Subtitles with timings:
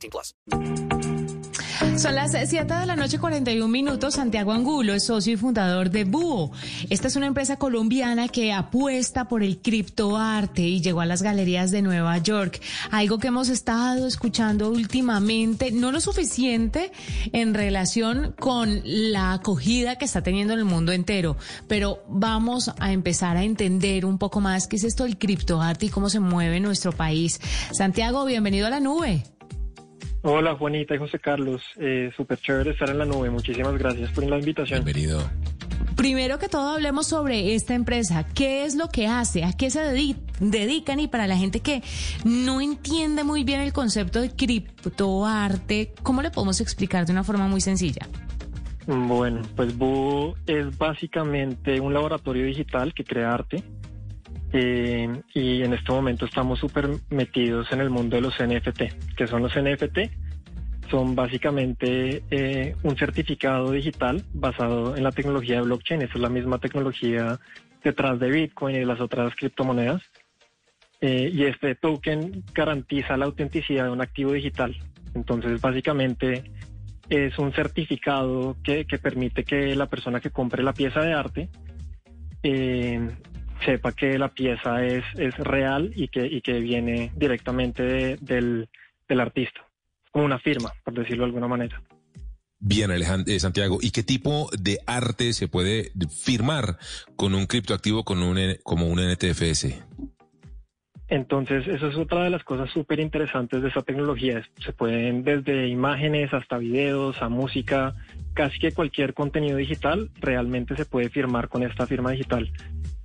[0.00, 0.34] 18 plus.
[2.00, 4.14] Son las 7 de la noche, 41 minutos.
[4.14, 6.50] Santiago Angulo es socio y fundador de Búho.
[6.88, 11.70] Esta es una empresa colombiana que apuesta por el criptoarte y llegó a las galerías
[11.70, 12.60] de Nueva York.
[12.90, 16.90] Algo que hemos estado escuchando últimamente, no lo suficiente
[17.32, 21.36] en relación con la acogida que está teniendo en el mundo entero,
[21.68, 25.90] pero vamos a empezar a entender un poco más qué es esto del criptoarte y
[25.90, 27.40] cómo se mueve nuestro país.
[27.72, 29.24] Santiago, bienvenido a la nube.
[30.22, 34.24] Hola Juanita y José Carlos, eh, súper chévere estar en la nube, muchísimas gracias por
[34.26, 34.84] la invitación.
[34.84, 35.22] Bienvenido.
[35.96, 39.80] Primero que todo hablemos sobre esta empresa, qué es lo que hace, a qué se
[39.80, 41.82] dedi- dedican y para la gente que
[42.24, 47.48] no entiende muy bien el concepto de criptoarte, ¿cómo le podemos explicar de una forma
[47.48, 48.06] muy sencilla?
[48.86, 53.62] Bueno, pues Boo es básicamente un laboratorio digital que crea arte
[54.52, 59.14] y en este momento estamos súper metidos en el mundo de los NFT.
[59.16, 60.10] ¿Qué son los NFT?
[60.90, 66.02] Son básicamente eh, un certificado digital basado en la tecnología de blockchain.
[66.02, 67.38] Esa es la misma tecnología
[67.84, 70.02] detrás de Bitcoin y de las otras criptomonedas.
[71.00, 74.76] Eh, y este token garantiza la autenticidad de un activo digital.
[75.14, 76.50] Entonces, básicamente
[77.08, 81.48] es un certificado que, que permite que la persona que compre la pieza de arte
[82.42, 83.08] eh,
[83.64, 88.68] sepa que la pieza es, es real y que, y que viene directamente de- del,
[89.08, 89.60] del artista,
[90.10, 91.82] como una firma, por decirlo de alguna manera.
[92.62, 96.76] Bien, Alejandro, eh, Santiago, ¿y qué tipo de arte se puede firmar
[97.16, 99.82] con un criptoactivo con un, como un NTFS?
[101.10, 104.46] Entonces, eso es otra de las cosas súper interesantes de esta tecnología.
[104.64, 107.94] Se pueden desde imágenes hasta videos, a música,
[108.32, 112.52] casi que cualquier contenido digital realmente se puede firmar con esta firma digital.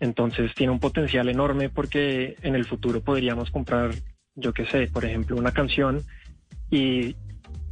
[0.00, 3.92] Entonces, tiene un potencial enorme porque en el futuro podríamos comprar,
[4.34, 6.02] yo qué sé, por ejemplo, una canción
[6.70, 7.16] y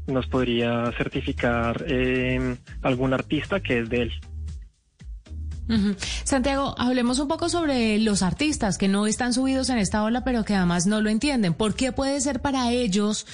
[0.07, 4.13] nos podría certificar eh, algún artista que es de él.
[6.25, 10.45] Santiago, hablemos un poco sobre los artistas que no están subidos en esta ola, pero
[10.45, 11.55] que además no lo entienden.
[11.55, 13.27] ¿Por qué puede ser para ellos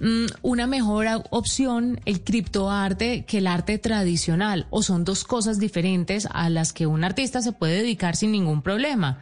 [0.00, 4.66] mm, una mejor opción el criptoarte que el arte tradicional?
[4.70, 8.62] ¿O son dos cosas diferentes a las que un artista se puede dedicar sin ningún
[8.62, 9.18] problema?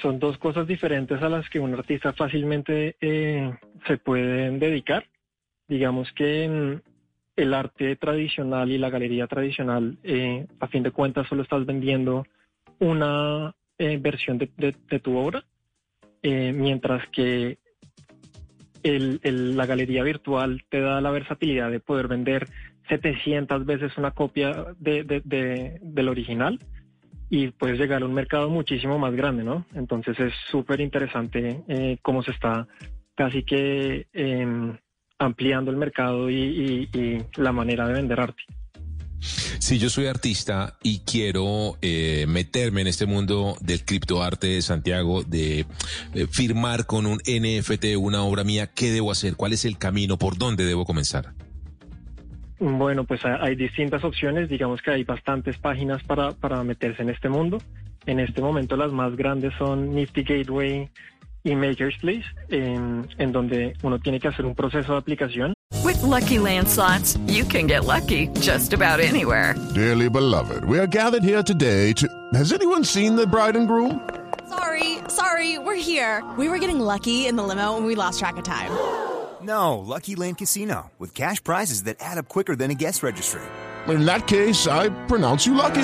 [0.00, 3.52] son dos cosas diferentes a las que un artista fácilmente eh,
[3.86, 5.06] se pueden dedicar.
[5.68, 6.89] Digamos que mm,
[7.42, 12.26] el arte tradicional y la galería tradicional, eh, a fin de cuentas, solo estás vendiendo
[12.78, 14.48] una eh, versión de,
[15.02, 15.42] tu obra,
[16.22, 17.58] eh, mientras que
[18.82, 22.48] la galería virtual te da la versatilidad de poder vender
[22.88, 26.58] 700 veces una copia de- de- de- del original
[27.28, 29.66] y puedes llegar a un mercado muchísimo más grande, ¿no?
[29.74, 32.66] Entonces es súper interesante cómo se está
[33.14, 34.76] casi que em,
[35.20, 38.42] ampliando el mercado y, y- y la manera de vender arte.
[39.20, 45.66] Si yo soy artista y quiero eh, meterme en este mundo del criptoarte, Santiago, de
[46.14, 49.36] eh, firmar con un NFT una obra mía, ¿qué debo hacer?
[49.36, 50.16] ¿Cuál es el camino?
[50.16, 51.34] ¿Por dónde debo comenzar?
[52.58, 57.10] Bueno, pues ha- hay distintas opciones, digamos que hay bastantes páginas para, para meterse en
[57.10, 57.58] este mundo.
[58.06, 60.88] En este momento las más grandes son Nifty Gateway
[61.44, 66.02] y Maker's Place, en, en donde uno tiene que hacer un proceso de aplicación With
[66.02, 69.54] Lucky Land slots, you can get lucky just about anywhere.
[69.74, 72.06] Dearly beloved, we are gathered here today to.
[72.34, 74.08] Has anyone seen the bride and groom?
[74.48, 76.22] Sorry, sorry, we're here.
[76.36, 78.70] We were getting lucky in the limo and we lost track of time.
[79.42, 83.40] No, Lucky Land Casino, with cash prizes that add up quicker than a guest registry.
[83.88, 85.80] In that case, I pronounce you lucky.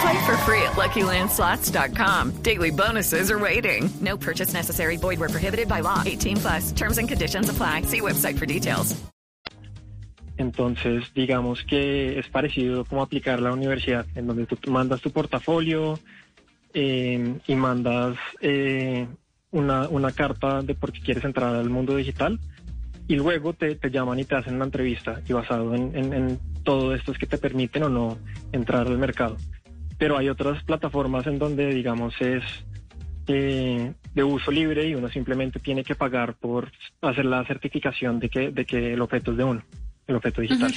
[0.00, 2.42] Play for free at LuckyLandSlots.com.
[2.42, 3.88] Daily bonuses are waiting.
[4.00, 4.96] No purchase necessary.
[4.96, 6.02] Void where prohibited by law.
[6.04, 6.72] 18 plus.
[6.72, 7.82] Terms and conditions apply.
[7.82, 8.94] See website for details.
[10.38, 15.98] Entonces, digamos que es parecido como aplicar la universidad, en donde tú mandas tu portafolio
[16.74, 19.06] eh, y mandas eh,
[19.50, 22.38] una, una carta de por qué quieres entrar al mundo digital
[23.08, 26.38] y luego te, te llaman y te hacen una entrevista y basado en, en, en
[26.64, 28.18] todo esto es que te permiten o no
[28.52, 29.36] entrar al mercado.
[29.98, 32.42] Pero hay otras plataformas en donde, digamos, es
[33.28, 36.70] eh, de uso libre y uno simplemente tiene que pagar por
[37.02, 39.62] hacer la certificación de que, de que el objeto es de uno,
[40.06, 40.72] el objeto digital.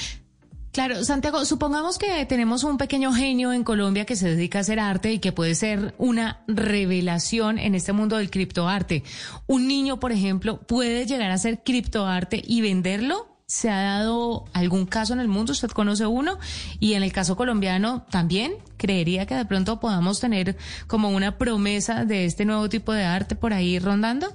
[0.72, 4.78] Claro, Santiago, supongamos que tenemos un pequeño genio en Colombia que se dedica a hacer
[4.78, 9.02] arte y que puede ser una revelación en este mundo del criptoarte.
[9.48, 13.29] Un niño, por ejemplo, puede llegar a hacer criptoarte y venderlo.
[13.50, 15.50] ¿Se ha dado algún caso en el mundo?
[15.50, 16.38] ¿Usted conoce uno?
[16.78, 20.54] Y en el caso colombiano también, ¿creería que de pronto podamos tener
[20.86, 24.28] como una promesa de este nuevo tipo de arte por ahí rondando?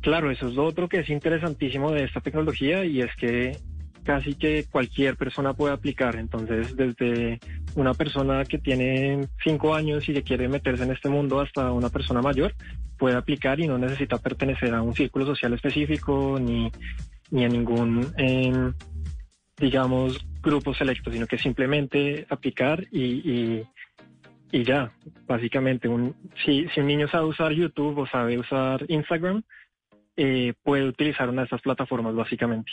[0.00, 3.56] Claro, eso es otro que es interesantísimo de esta tecnología y es que
[4.02, 6.16] casi que cualquier persona puede aplicar.
[6.16, 7.38] Entonces, desde
[7.76, 11.90] una persona que tiene cinco años y que quiere meterse en este mundo hasta una
[11.90, 12.56] persona mayor,
[12.98, 16.72] puede aplicar y no necesita pertenecer a un círculo social específico ni,
[17.30, 18.72] ni a ningún, eh,
[19.56, 23.64] digamos, grupo selecto, sino que simplemente aplicar y, y,
[24.52, 24.92] y ya,
[25.26, 29.42] básicamente, un, si, si un niño sabe usar YouTube o sabe usar Instagram,
[30.16, 32.70] eh, puede utilizar una de estas plataformas, básicamente.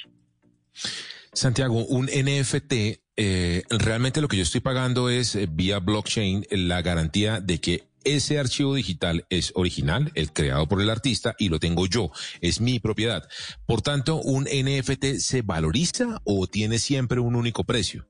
[1.34, 2.74] Santiago, un NFT,
[3.16, 7.84] eh, realmente lo que yo estoy pagando es eh, vía blockchain la garantía de que
[8.04, 12.12] ese archivo digital es original, el creado por el artista, y lo tengo yo,
[12.42, 13.28] es mi propiedad.
[13.66, 18.08] Por tanto, ¿un NFT se valoriza o tiene siempre un único precio?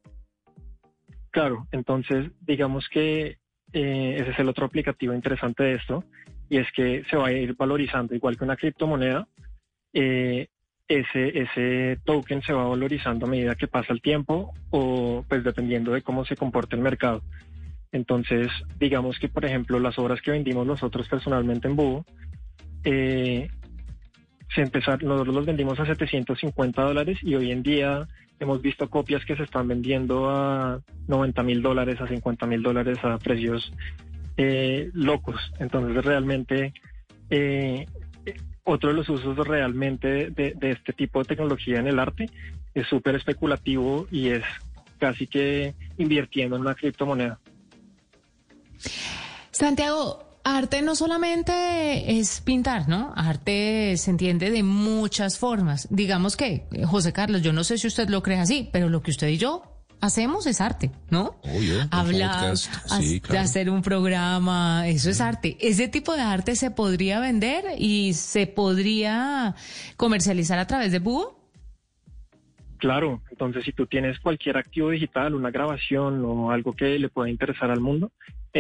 [1.32, 3.38] Claro, entonces digamos que
[3.74, 6.04] eh, ese es el otro aplicativo interesante de esto,
[6.50, 9.28] y es que se va a ir valorizando igual que una criptomoneda.
[9.94, 10.48] Eh,
[10.88, 15.92] ese, ese token se va valorizando a medida que pasa el tiempo o pues dependiendo
[15.92, 17.22] de cómo se comporta el mercado.
[17.92, 18.48] Entonces,
[18.80, 22.06] digamos que, por ejemplo, las obras que vendimos nosotros personalmente en Búho,
[22.84, 23.50] eh,
[24.54, 28.08] se empezaron, nosotros los vendimos a 750 dólares y hoy en día
[28.40, 32.98] hemos visto copias que se están vendiendo a 90 mil dólares, a 50 mil dólares
[33.04, 33.72] a precios
[34.38, 35.36] eh, locos.
[35.60, 36.74] Entonces, realmente,
[37.30, 37.86] eh,
[38.64, 42.30] otro de los usos realmente de, de, este tipo de tecnología en el arte
[42.74, 44.44] es súper especulativo y es
[45.00, 47.40] casi que invirtiendo en una criptomoneda.
[49.58, 53.12] Santiago, arte no solamente es pintar, ¿no?
[53.16, 55.88] Arte se entiende de muchas formas.
[55.90, 59.10] Digamos que, José Carlos, yo no sé si usted lo cree así, pero lo que
[59.10, 59.64] usted y yo
[60.00, 61.38] hacemos es arte, ¿no?
[61.42, 63.34] Obvio, Hablar, sí, claro.
[63.34, 65.58] de hacer un programa, eso es arte.
[65.60, 69.56] Ese tipo de arte se podría vender y se podría
[69.96, 71.36] comercializar a través de Búho.
[72.78, 77.28] Claro, entonces si tú tienes cualquier activo digital, una grabación o algo que le pueda
[77.28, 78.12] interesar al mundo,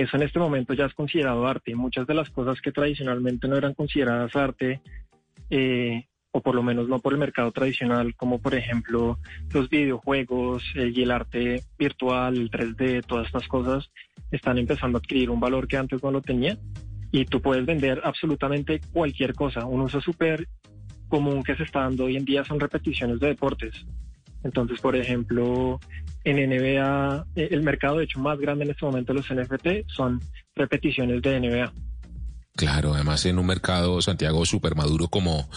[0.01, 1.75] eso en este momento ya es considerado arte.
[1.75, 4.81] Muchas de las cosas que tradicionalmente no eran consideradas arte,
[5.49, 9.17] eh, o por lo menos no por el mercado tradicional, como por ejemplo
[9.51, 13.89] los videojuegos eh, y el arte virtual, el 3D, todas estas cosas,
[14.31, 16.57] están empezando a adquirir un valor que antes no lo tenía.
[17.11, 19.65] Y tú puedes vender absolutamente cualquier cosa.
[19.65, 20.47] Un uso súper
[21.07, 23.85] común que se está dando hoy en día son repeticiones de deportes.
[24.43, 25.79] Entonces, por ejemplo,
[26.23, 29.89] en NBA, eh, el mercado de hecho más grande en este momento de los NFT
[29.89, 30.21] son
[30.55, 31.73] repeticiones de NBA.
[32.57, 35.47] Claro, además en un mercado, Santiago, súper maduro como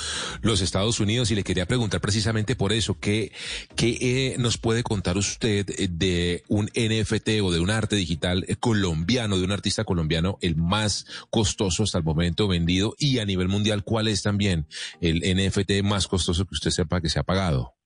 [0.42, 1.30] los Estados Unidos.
[1.30, 3.32] Y le quería preguntar precisamente por eso, ¿qué,
[3.74, 9.38] qué eh, nos puede contar usted de un NFT o de un arte digital colombiano,
[9.38, 12.94] de un artista colombiano, el más costoso hasta el momento vendido?
[12.98, 14.66] Y a nivel mundial, ¿cuál es también
[15.00, 17.79] el NFT más costoso que usted sepa que se ha pagado?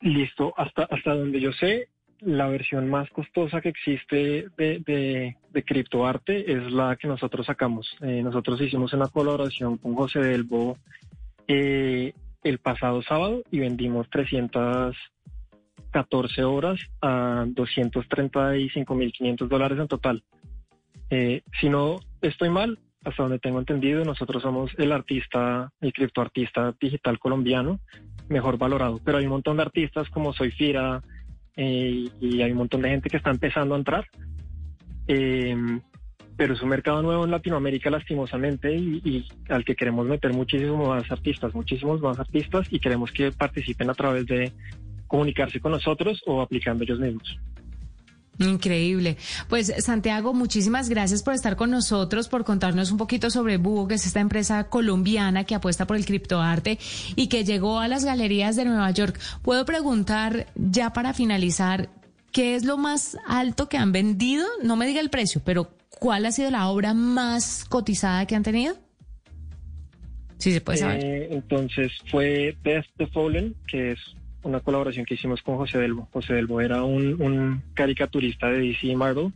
[0.00, 1.88] Listo, hasta, hasta donde yo sé,
[2.20, 7.88] la versión más costosa que existe de, de, criptoarte es la que nosotros sacamos.
[8.00, 10.76] Eh, nosotros hicimos una colaboración con José Delbo
[11.48, 12.12] eh,
[12.42, 20.22] el pasado sábado y vendimos 314 horas a 235.500 dólares en total.
[21.10, 26.74] Eh, si no estoy mal, hasta donde tengo entendido, nosotros somos el artista, el criptoartista
[26.80, 27.78] digital colombiano
[28.28, 29.00] mejor valorado.
[29.04, 31.02] Pero hay un montón de artistas como Soy Fira,
[31.56, 34.06] eh, y hay un montón de gente que está empezando a entrar.
[35.08, 35.56] Eh,
[36.36, 40.86] pero es un mercado nuevo en Latinoamérica lastimosamente y, y, al que queremos meter muchísimos
[40.86, 44.52] más artistas, muchísimos más artistas y queremos que participen a través de
[45.06, 47.38] comunicarse con nosotros o aplicando ellos mismos.
[48.38, 49.16] Increíble.
[49.48, 53.94] Pues Santiago, muchísimas gracias por estar con nosotros, por contarnos un poquito sobre Búho, que
[53.94, 56.78] es esta empresa colombiana que apuesta por el criptoarte
[57.14, 59.18] y que llegó a las galerías de Nueva York.
[59.42, 61.88] Puedo preguntar ya para finalizar,
[62.32, 64.46] ¿qué es lo más alto que han vendido?
[64.62, 68.42] No me diga el precio, pero ¿cuál ha sido la obra más cotizada que han
[68.42, 68.76] tenido?
[70.38, 71.02] Sí, se puede saber.
[71.02, 73.98] Eh, entonces fue Death the Fallen, que es
[74.42, 76.08] una colaboración que hicimos con José Delbo.
[76.12, 79.32] José Delbo era un, un caricaturista de DC y Marvel,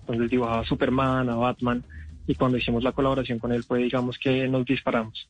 [0.00, 1.84] entonces dibujaba a Superman, a Batman,
[2.26, 5.28] y cuando hicimos la colaboración con él, pues digamos que nos disparamos.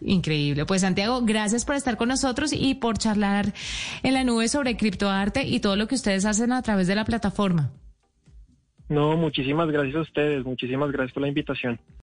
[0.00, 0.64] Increíble.
[0.64, 3.52] Pues Santiago, gracias por estar con nosotros y por charlar
[4.02, 7.04] en la nube sobre criptoarte y todo lo que ustedes hacen a través de la
[7.04, 7.72] plataforma.
[8.88, 11.78] No, muchísimas gracias a ustedes, muchísimas gracias por la invitación.